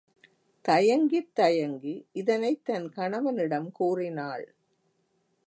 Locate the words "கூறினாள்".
3.71-4.45